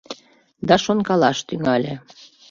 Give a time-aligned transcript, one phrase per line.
[0.67, 1.93] Да шонкалаш тӱҥале.